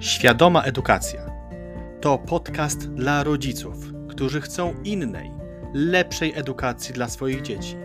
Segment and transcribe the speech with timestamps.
[0.00, 1.30] Świadoma Edukacja
[2.00, 3.76] to podcast dla rodziców,
[4.08, 5.30] którzy chcą innej,
[5.74, 7.76] lepszej edukacji dla swoich dzieci.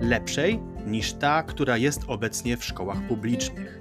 [0.00, 3.80] Lepszej niż ta, która jest obecnie w szkołach publicznych.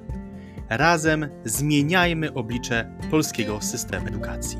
[0.69, 4.57] Razem zmieniajmy oblicze polskiego systemu edukacji.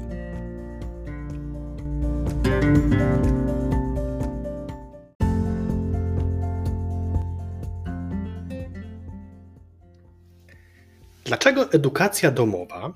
[11.30, 12.94] Dlaczego edukacja domowa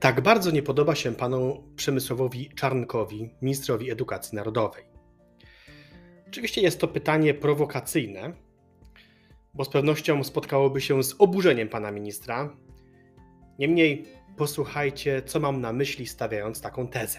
[0.00, 4.84] tak bardzo nie podoba się panu Przemysławowi Czarnkowi, ministrowi edukacji narodowej?
[6.28, 8.32] Oczywiście jest to pytanie prowokacyjne,
[9.54, 12.56] bo z pewnością spotkałoby się z oburzeniem pana ministra.
[13.58, 17.18] Niemniej posłuchajcie, co mam na myśli, stawiając taką tezę.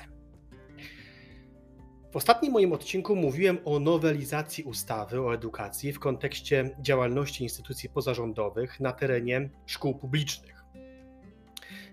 [2.11, 8.79] W ostatnim moim odcinku mówiłem o nowelizacji ustawy o edukacji w kontekście działalności instytucji pozarządowych
[8.79, 10.63] na terenie szkół publicznych.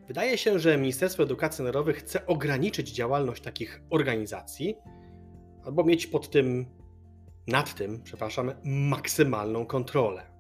[0.09, 4.77] Wydaje się, że Ministerstwo Edukacji Narodowej chce ograniczyć działalność takich organizacji
[5.65, 6.67] albo mieć pod tym,
[7.47, 10.36] nad tym, przepraszam, maksymalną kontrolę.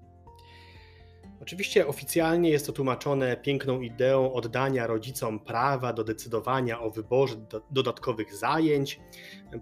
[1.41, 7.63] Oczywiście oficjalnie jest to tłumaczone piękną ideą oddania rodzicom prawa do decydowania o wyborze do,
[7.71, 9.01] dodatkowych zajęć,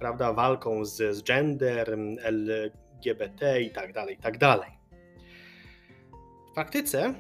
[0.01, 4.71] prawda, walką z, z gender, LGBT i tak dalej, i tak dalej.
[6.51, 7.15] W praktyce,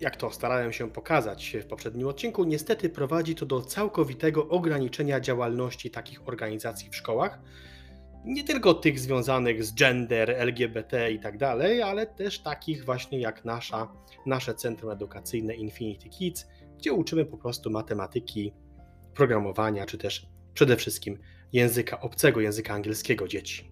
[0.00, 5.90] jak to starałem się pokazać w poprzednim odcinku, niestety prowadzi to do całkowitego ograniczenia działalności
[5.90, 7.38] takich organizacji w szkołach,
[8.24, 13.44] nie tylko tych związanych z gender, LGBT i tak dalej, ale też takich właśnie jak
[13.44, 13.92] nasza,
[14.26, 16.46] nasze Centrum Edukacyjne Infinity Kids,
[16.78, 18.52] gdzie uczymy po prostu matematyki,
[19.14, 21.18] programowania, czy też przede wszystkim
[21.52, 23.70] języka obcego, języka angielskiego dzieci.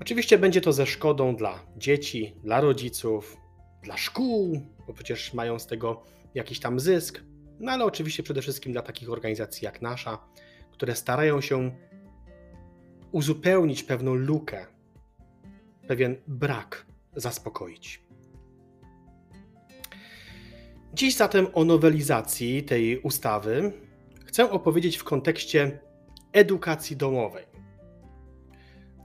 [0.00, 3.36] Oczywiście będzie to ze szkodą dla dzieci, dla rodziców,
[3.82, 6.02] dla szkół, bo przecież mają z tego
[6.34, 7.22] jakiś tam zysk,
[7.60, 10.18] no ale oczywiście przede wszystkim dla takich organizacji jak nasza,
[10.72, 11.70] które starają się
[13.12, 14.66] uzupełnić pewną lukę,
[15.88, 18.02] pewien brak zaspokoić.
[20.94, 23.72] Dziś zatem o nowelizacji tej ustawy
[24.26, 25.80] chcę opowiedzieć w kontekście
[26.32, 27.44] edukacji domowej.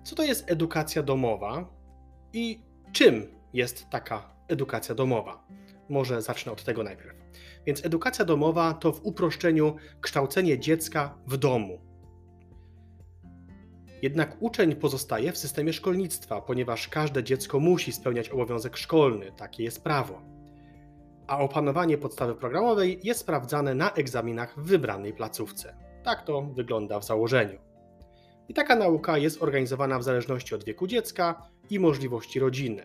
[0.03, 1.69] Co to jest edukacja domowa
[2.33, 2.59] i
[2.91, 5.47] czym jest taka edukacja domowa?
[5.89, 7.15] Może zacznę od tego najpierw.
[7.65, 11.79] Więc edukacja domowa to w uproszczeniu kształcenie dziecka w domu,
[14.05, 19.83] jednak uczeń pozostaje w systemie szkolnictwa, ponieważ każde dziecko musi spełniać obowiązek szkolny, takie jest
[19.83, 20.21] prawo.
[21.27, 25.75] A opanowanie podstawy programowej jest sprawdzane na egzaminach w wybranej placówce.
[26.03, 27.59] Tak to wygląda w założeniu.
[28.49, 32.83] I taka nauka jest organizowana w zależności od wieku dziecka i możliwości rodziny.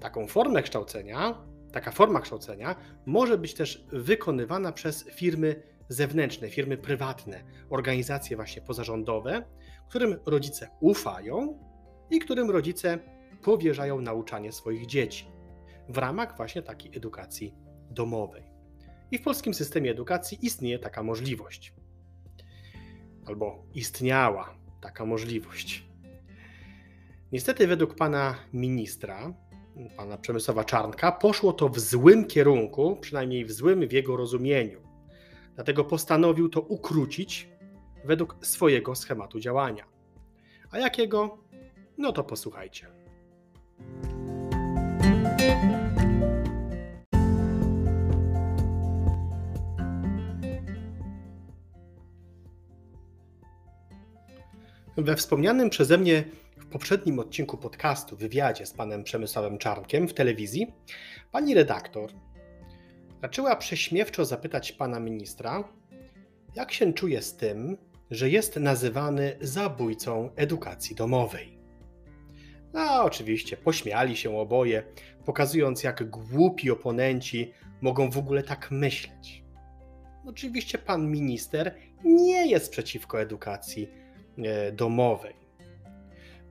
[0.00, 1.34] Taką formę kształcenia,
[1.72, 2.76] taka forma kształcenia
[3.06, 9.42] może być też wykonywana przez firmy zewnętrzne, firmy prywatne, organizacje właśnie pozarządowe,
[9.88, 11.58] którym rodzice ufają
[12.10, 12.98] i którym rodzice
[13.42, 15.26] powierzają nauczanie swoich dzieci
[15.88, 17.54] w ramach właśnie takiej edukacji
[17.90, 18.42] domowej.
[19.10, 21.74] I w polskim systemie edukacji istnieje taka możliwość.
[23.26, 25.88] Albo istniała taka możliwość.
[27.32, 29.34] Niestety, według pana ministra,
[29.96, 34.80] pana Przemysława Czarnka, poszło to w złym kierunku, przynajmniej w złym w jego rozumieniu.
[35.54, 37.48] Dlatego postanowił to ukrócić
[38.06, 39.84] według swojego schematu działania.
[40.70, 41.38] A jakiego?
[41.98, 42.86] No to posłuchajcie.
[54.96, 56.24] We wspomnianym przeze mnie
[56.56, 60.74] w poprzednim odcinku podcastu, wywiadzie z panem Przemysławem Czarnkiem w telewizji,
[61.32, 62.10] pani redaktor
[63.22, 65.64] raczyła prześmiewczo zapytać pana ministra,
[66.54, 67.76] jak się czuje z tym,
[68.10, 71.58] że jest nazywany zabójcą edukacji domowej.
[72.72, 74.82] No, oczywiście pośmiali się oboje,
[75.24, 79.44] pokazując, jak głupi oponenci mogą w ogóle tak myśleć.
[80.26, 81.74] Oczywiście pan minister
[82.04, 83.88] nie jest przeciwko edukacji
[84.38, 85.34] e, domowej.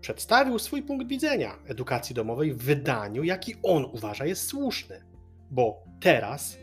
[0.02, 5.06] Przedstawił swój punkt widzenia edukacji domowej w wydaniu, jaki on uważa jest słuszny,
[5.52, 6.58] bo teraz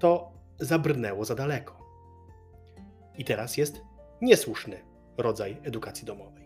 [0.00, 1.78] to zabrnęło za daleko.
[3.18, 3.80] I teraz jest
[4.24, 4.80] niesłuszny
[5.18, 6.44] rodzaj edukacji domowej.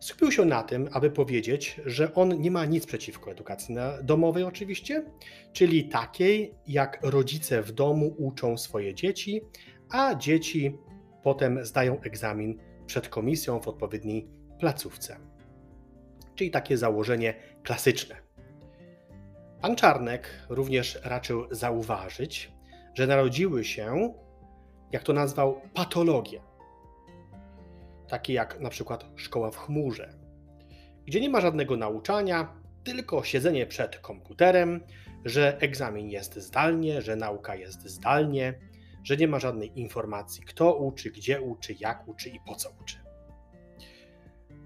[0.00, 5.04] Skupił się na tym, aby powiedzieć, że on nie ma nic przeciwko edukacji domowej, oczywiście,
[5.52, 9.40] czyli takiej, jak rodzice w domu uczą swoje dzieci,
[9.90, 10.78] a dzieci
[11.22, 14.28] potem zdają egzamin przed komisją w odpowiedniej
[14.58, 15.16] placówce.
[16.34, 18.16] Czyli takie założenie klasyczne.
[19.60, 22.52] Pan Czarnek również raczył zauważyć,
[22.94, 24.14] że narodziły się,
[24.92, 26.40] jak to nazwał, patologie.
[28.08, 30.14] Takie jak na przykład szkoła w chmurze,
[31.06, 34.80] gdzie nie ma żadnego nauczania, tylko siedzenie przed komputerem,
[35.24, 38.54] że egzamin jest zdalnie, że nauka jest zdalnie,
[39.04, 42.96] że nie ma żadnej informacji, kto uczy, gdzie uczy, jak uczy i po co uczy.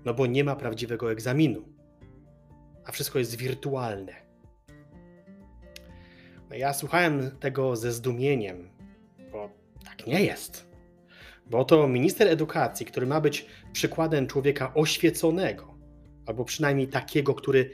[0.05, 1.65] No bo nie ma prawdziwego egzaminu,
[2.85, 4.13] a wszystko jest wirtualne.
[6.51, 8.71] No ja słuchałem tego ze zdumieniem,
[9.33, 9.51] bo
[9.85, 10.70] tak nie jest.
[11.51, 15.75] Bo to minister edukacji, który ma być przykładem człowieka oświeconego,
[16.27, 17.71] albo przynajmniej takiego, który,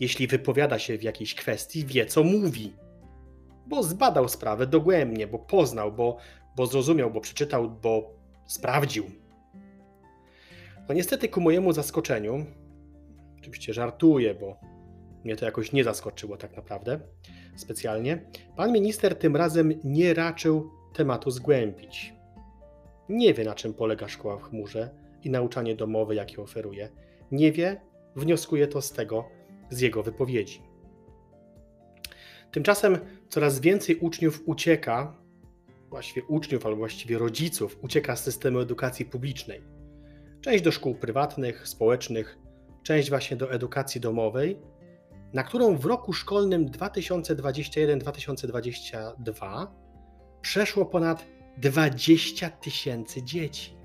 [0.00, 2.72] jeśli wypowiada się w jakiejś kwestii, wie co mówi.
[3.66, 6.16] Bo zbadał sprawę dogłębnie, bo poznał, bo,
[6.56, 8.14] bo zrozumiał, bo przeczytał, bo
[8.46, 9.04] sprawdził.
[10.88, 12.46] No niestety, ku mojemu zaskoczeniu,
[13.38, 14.56] oczywiście żartuję, bo
[15.24, 17.00] mnie to jakoś nie zaskoczyło tak naprawdę
[17.56, 22.14] specjalnie, pan minister tym razem nie raczył tematu zgłębić.
[23.08, 24.90] Nie wie, na czym polega szkoła w chmurze
[25.22, 26.88] i nauczanie domowe, jakie oferuje.
[27.30, 27.80] Nie wie,
[28.16, 29.28] wnioskuje to z tego,
[29.70, 30.62] z jego wypowiedzi.
[32.50, 32.98] Tymczasem
[33.28, 35.16] coraz więcej uczniów ucieka,
[35.90, 39.62] właściwie uczniów, albo właściwie rodziców, ucieka z systemu edukacji publicznej.
[40.40, 42.38] Część do szkół prywatnych, społecznych,
[42.82, 44.58] część właśnie do edukacji domowej,
[45.32, 49.66] na którą w roku szkolnym 2021-2022
[50.40, 51.26] przeszło ponad
[51.58, 53.76] 20 tysięcy dzieci.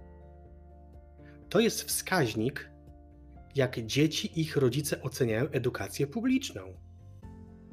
[1.49, 2.69] To jest wskaźnik,
[3.55, 6.61] jak dzieci i ich rodzice oceniają edukację publiczną.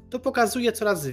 [0.09, 1.07] To pokazuje, coraz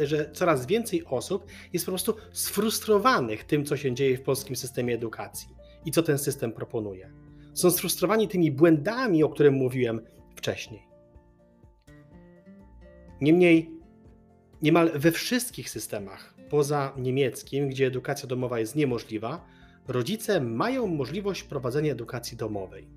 [0.00, 4.94] że coraz więcej osób jest po prostu sfrustrowanych tym, co się dzieje w polskim systemie
[4.94, 5.48] edukacji
[5.84, 7.12] i co ten system proponuje.
[7.54, 10.00] Są sfrustrowani tymi błędami, o których mówiłem
[10.36, 10.82] wcześniej.
[13.20, 13.70] Niemniej,
[14.62, 19.44] niemal we wszystkich systemach poza niemieckim, gdzie edukacja domowa jest niemożliwa,
[19.88, 22.88] rodzice mają możliwość prowadzenia edukacji domowej.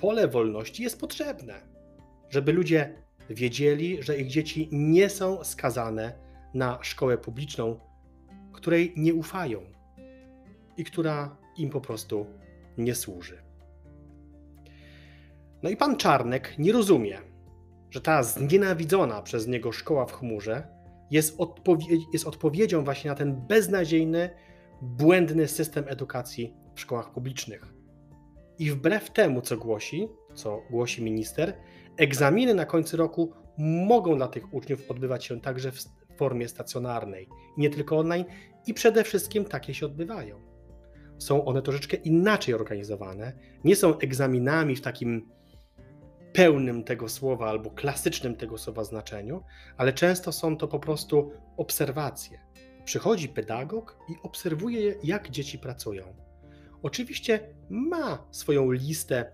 [0.00, 1.60] Pole wolności jest potrzebne,
[2.30, 2.94] żeby ludzie
[3.30, 6.12] wiedzieli, że ich dzieci nie są skazane
[6.54, 7.80] na szkołę publiczną,
[8.52, 9.60] której nie ufają
[10.76, 12.26] i która im po prostu
[12.78, 13.42] nie służy.
[15.62, 17.18] No i pan Czarnek nie rozumie,
[17.90, 20.79] że ta znienawidzona przez niego szkoła w chmurze
[21.10, 21.38] jest,
[22.12, 24.30] jest odpowiedzią właśnie na ten beznadziejny,
[24.82, 27.74] błędny system edukacji w szkołach publicznych.
[28.58, 31.56] I wbrew temu, co głosi, co głosi minister,
[31.96, 35.84] egzaminy na końcu roku mogą dla tych uczniów odbywać się także w
[36.16, 38.24] formie stacjonarnej, nie tylko online,
[38.66, 40.40] i przede wszystkim takie się odbywają.
[41.18, 43.32] Są one troszeczkę inaczej organizowane,
[43.64, 45.28] nie są egzaminami w takim
[46.32, 49.42] pełnym tego słowa albo klasycznym tego słowa znaczeniu,
[49.76, 52.40] ale często są to po prostu obserwacje.
[52.84, 56.14] Przychodzi pedagog i obserwuje, jak dzieci pracują.
[56.82, 57.40] Oczywiście
[57.70, 59.32] ma swoją listę,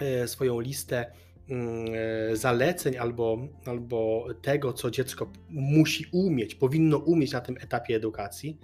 [0.00, 1.12] e, swoją listę
[1.50, 1.86] mm,
[2.32, 8.58] e, zaleceń albo, albo tego, co dziecko musi umieć, powinno umieć na tym etapie edukacji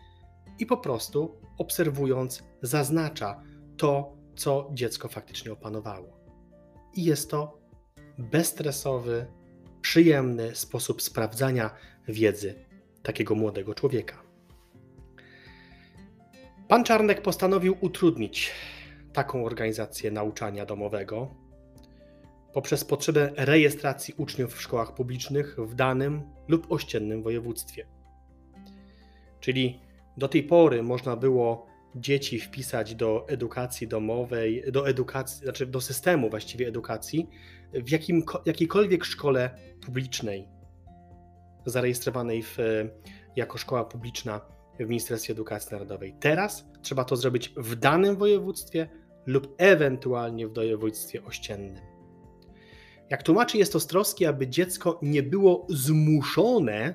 [0.58, 3.43] i po prostu obserwując zaznacza
[3.76, 6.21] to, co dziecko faktycznie opanowało.
[6.94, 7.58] I jest to
[8.18, 9.26] bezstresowy,
[9.80, 11.70] przyjemny sposób sprawdzania
[12.08, 12.54] wiedzy
[13.02, 14.22] takiego młodego człowieka.
[16.68, 18.50] Pan Czarnek postanowił utrudnić
[19.12, 21.42] taką organizację nauczania domowego
[22.52, 27.87] poprzez potrzebę rejestracji uczniów w szkołach publicznych w danym lub ościennym województwie.
[29.40, 29.80] Czyli
[30.16, 36.30] do tej pory można było dzieci wpisać do edukacji domowej, do edukacji, znaczy do systemu
[36.30, 37.28] właściwie edukacji
[37.72, 40.49] w jakim, jakiejkolwiek szkole publicznej
[41.66, 42.58] zarejestrowanej w,
[43.37, 44.40] jako szkoła publiczna
[44.80, 46.14] w Ministerstwie Edukacji Narodowej.
[46.20, 48.88] Teraz trzeba to zrobić w danym województwie
[49.26, 51.84] lub ewentualnie w województwie ościennym.
[53.11, 56.94] Jak tłumaczy, jest to z troski, aby dziecko nie było zmuszone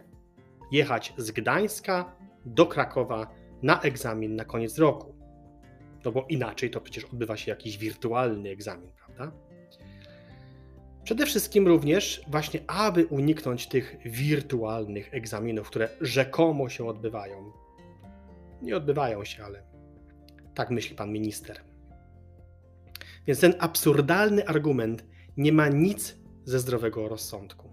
[0.72, 5.16] jechać z Gdańska do Krakowa na egzamin na koniec roku.
[6.06, 9.38] No bo inaczej to przecież odbywa się jakiś wirtualny egzamin, prawda?
[11.04, 17.52] Przede wszystkim również właśnie, aby uniknąć tych wirtualnych egzaminów, które rzekomo się odbywają.
[18.62, 19.64] Nie odbywają się, ale
[20.56, 21.62] tak myśli pan minister.
[23.28, 25.06] Więc ten absurdalny argument
[25.38, 27.70] nie ma nic ze zdrowego rozsądku.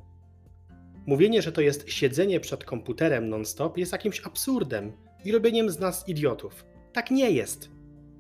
[1.06, 4.92] Mówienie, że to jest siedzenie przed komputerem non-stop, jest jakimś absurdem
[5.24, 6.64] i robieniem z nas idiotów.
[6.92, 7.70] Tak nie jest.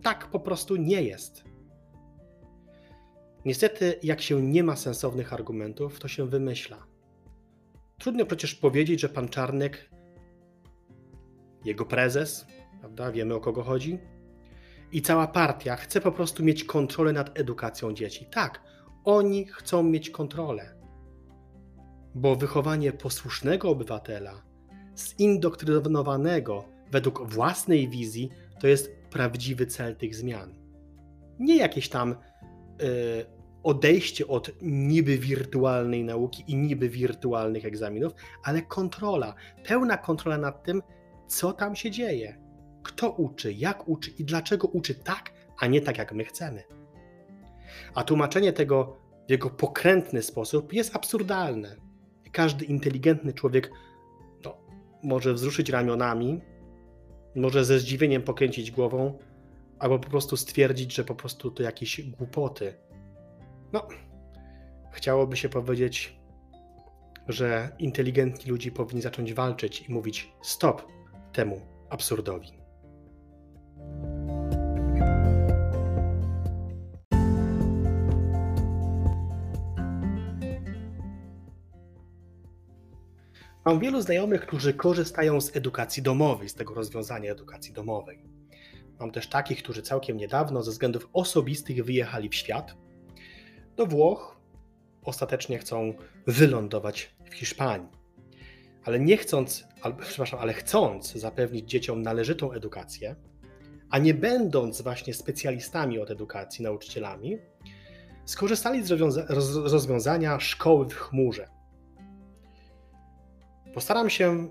[0.02, 1.44] Tak po prostu nie jest.
[3.44, 6.86] Niestety, jak się nie ma sensownych argumentów, to się wymyśla.
[7.98, 9.90] Trudno przecież powiedzieć, że pan Czarnek,
[11.64, 12.46] jego prezes,
[12.80, 13.98] prawda, wiemy o kogo chodzi,
[14.92, 18.26] i cała partia chce po prostu mieć kontrolę nad edukacją dzieci.
[18.30, 18.62] Tak,
[19.04, 20.74] oni chcą mieć kontrolę,
[22.14, 24.42] bo wychowanie posłusznego obywatela,
[24.96, 30.54] zindoktrynowanego według własnej wizji, to jest prawdziwy cel tych zmian.
[31.38, 32.16] Nie jakieś tam y,
[33.62, 39.34] odejście od niby wirtualnej nauki i niby wirtualnych egzaminów, ale kontrola,
[39.64, 40.82] pełna kontrola nad tym,
[41.28, 42.38] co tam się dzieje,
[42.82, 46.62] kto uczy, jak uczy i dlaczego uczy tak, a nie tak, jak my chcemy.
[47.94, 48.96] A tłumaczenie tego
[49.28, 51.76] w jego pokrętny sposób jest absurdalne.
[52.32, 53.70] Każdy inteligentny człowiek
[54.44, 54.56] no,
[55.02, 56.40] może wzruszyć ramionami,
[57.34, 59.18] może ze zdziwieniem pokręcić głową,
[59.78, 62.74] albo po prostu stwierdzić, że po prostu to jakieś głupoty.
[63.72, 63.88] No,
[64.92, 66.16] chciałoby się powiedzieć,
[67.28, 70.82] że inteligentni ludzie powinni zacząć walczyć i mówić stop
[71.32, 71.60] temu
[71.90, 72.63] absurdowi.
[83.64, 88.18] Mam wielu znajomych, którzy korzystają z edukacji domowej, z tego rozwiązania edukacji domowej.
[89.00, 92.74] Mam też takich, którzy całkiem niedawno ze względów osobistych wyjechali w świat
[93.76, 94.40] do Włoch.
[95.04, 95.94] Ostatecznie chcą
[96.26, 97.88] wylądować w Hiszpanii.
[98.84, 103.16] Ale nie chcąc, albo, przepraszam, ale chcąc zapewnić dzieciom należytą edukację,
[103.90, 107.38] a nie będąc właśnie specjalistami od edukacji, nauczycielami,
[108.24, 108.90] skorzystali z
[109.72, 111.53] rozwiązania szkoły w chmurze.
[113.74, 114.48] Postaram się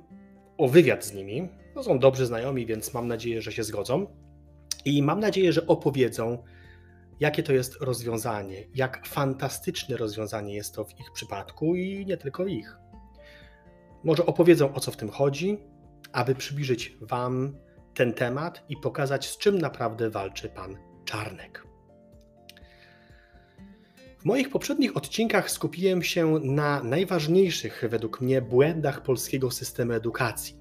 [0.58, 1.50] o wywiad z nimi.
[1.82, 4.08] Są dobrzy znajomi, więc mam nadzieję, że się zgodzą.
[4.86, 6.44] I mam nadzieję, że opowiedzą,
[7.20, 12.46] jakie to jest rozwiązanie, jak fantastyczne rozwiązanie jest to w ich przypadku i nie tylko
[12.46, 12.78] ich.
[14.04, 15.58] Może opowiedzą o co w tym chodzi,
[16.12, 17.58] aby przybliżyć Wam
[17.94, 21.73] ten temat i pokazać, z czym naprawdę walczy pan Czarnek.
[24.24, 30.58] W moich poprzednich odcinkach skupiłem się na najważniejszych według mnie błędach polskiego systemu edukacji.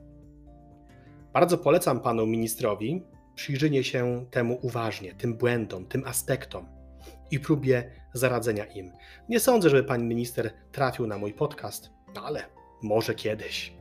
[1.32, 3.02] Bardzo polecam panu ministrowi
[3.34, 6.66] przyjrzenie się temu uważnie, tym błędom, tym aspektom
[7.30, 8.92] i próbie zaradzenia im.
[9.28, 12.44] Nie sądzę, żeby pan minister trafił na mój podcast, no ale
[12.82, 13.72] może kiedyś.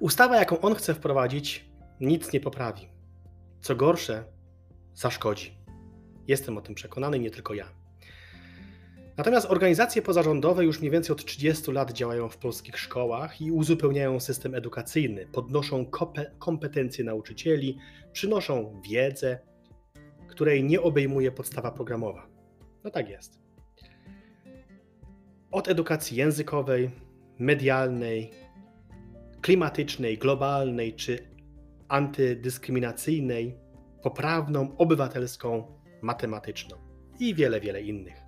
[0.00, 2.88] Ustawa, jaką on chce wprowadzić, nic nie poprawi.
[3.60, 4.24] Co gorsze,
[4.94, 5.58] zaszkodzi.
[6.28, 7.85] Jestem o tym przekonany, nie tylko ja.
[9.16, 14.20] Natomiast organizacje pozarządowe już mniej więcej od 30 lat działają w polskich szkołach i uzupełniają
[14.20, 15.86] system edukacyjny, podnoszą
[16.38, 17.78] kompetencje nauczycieli,
[18.12, 19.38] przynoszą wiedzę,
[20.28, 22.26] której nie obejmuje podstawa programowa.
[22.84, 23.38] No tak jest.
[25.50, 26.90] Od edukacji językowej,
[27.38, 28.30] medialnej,
[29.40, 31.18] klimatycznej, globalnej czy
[31.88, 33.58] antydyskryminacyjnej,
[34.02, 36.76] poprawną, obywatelską, matematyczną
[37.20, 38.25] i wiele, wiele innych.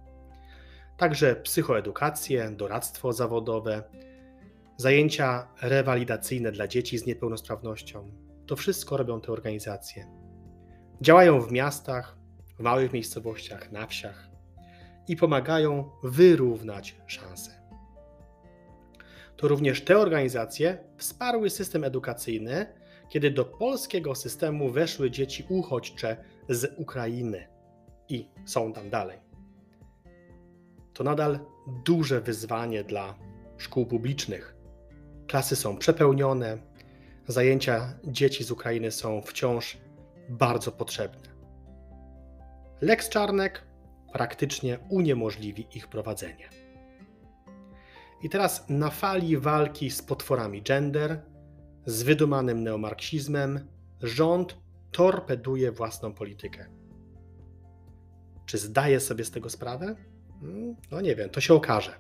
[0.99, 3.83] Także psychoedukację, doradztwo zawodowe,
[4.77, 8.11] zajęcia rewalidacyjne dla dzieci z niepełnosprawnością.
[8.47, 10.07] To wszystko robią te organizacje.
[11.01, 12.17] Działają w miastach,
[12.59, 14.29] w małych miejscowościach, na wsiach
[15.09, 17.51] i pomagają wyrównać szanse.
[19.37, 22.67] To również te organizacje wsparły system edukacyjny,
[23.09, 26.17] kiedy do polskiego systemu weszły dzieci uchodźcze
[26.49, 27.49] z Ukrainy
[28.09, 29.28] i są tam dalej
[30.99, 31.39] to nadal
[31.85, 33.15] duże wyzwanie dla
[33.57, 34.57] szkół publicznych.
[35.27, 36.59] Klasy są przepełnione,
[37.29, 39.79] zajęcia dzieci z Ukrainy są wciąż
[40.29, 41.29] bardzo potrzebne.
[42.81, 43.65] Lex Czarnek
[44.13, 46.49] praktycznie uniemożliwi ich prowadzenie.
[48.23, 51.23] I teraz na fali walki z potworami gender,
[51.87, 53.69] z wydumanym neomarksizmem,
[54.03, 54.59] rząd
[54.93, 56.67] torpeduje własną politykę.
[58.47, 59.97] Czy zdaje sobie z tego sprawę?
[60.91, 61.93] No nie wiem, to się okaże.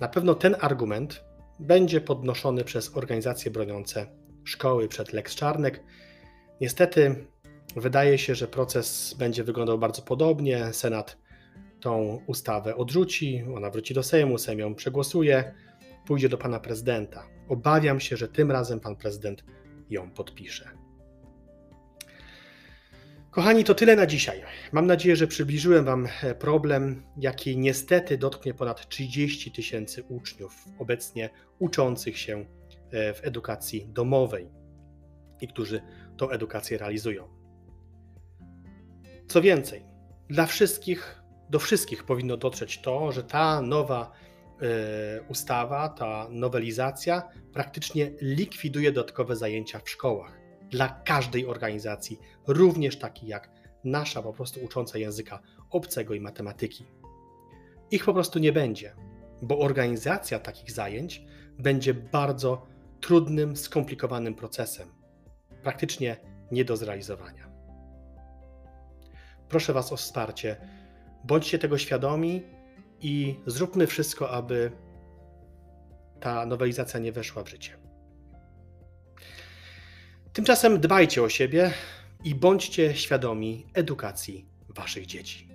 [0.00, 1.24] Na pewno ten argument
[1.58, 4.06] będzie podnoszony przez organizacje broniące
[4.44, 5.82] szkoły przed Lex Czarnek.
[6.60, 7.26] Niestety
[7.76, 10.72] wydaje się, że proces będzie wyglądał bardzo podobnie.
[10.72, 11.18] Senat
[11.80, 15.54] tą ustawę odrzuci, ona wróci do Sejmu, Sejm ją przegłosuje,
[16.06, 17.26] pójdzie do pana prezydenta.
[17.48, 19.44] Obawiam się, że tym razem pan prezydent
[19.90, 20.81] ją podpisze.
[23.32, 24.42] Kochani, to tyle na dzisiaj.
[24.72, 31.30] Mam nadzieję, że przybliżyłem Wam e, problem, jaki niestety dotknie ponad 30 tysięcy uczniów obecnie
[31.58, 32.46] uczących się
[32.90, 34.50] e, w edukacji domowej
[35.40, 35.82] i którzy
[36.16, 37.28] tą edukację realizują.
[39.28, 39.84] Co więcej,
[40.28, 44.12] dla wszystkich, do wszystkich powinno dotrzeć to, że ta nowa
[44.62, 50.41] e, ustawa, ta nowelizacja praktycznie likwiduje dodatkowe zajęcia w szkołach
[50.72, 53.50] dla każdej organizacji, również takiej jak
[53.84, 55.38] nasza, po prostu ucząca języka
[55.70, 56.86] obcego i matematyki.
[57.90, 58.94] Ich po prostu nie będzie,
[59.42, 61.24] bo organizacja takich zajęć
[61.58, 62.66] będzie bardzo
[63.00, 64.88] trudnym, skomplikowanym procesem,
[65.62, 66.16] praktycznie
[66.52, 67.52] nie do zrealizowania.
[69.48, 70.56] Proszę Was o wsparcie.
[71.24, 72.42] Bądźcie tego świadomi
[73.00, 74.72] i zróbmy wszystko, aby
[76.20, 77.81] ta nowelizacja nie weszła w życie.
[80.32, 81.70] Tymczasem dbajcie o siebie
[82.24, 85.51] i bądźcie świadomi edukacji Waszych dzieci.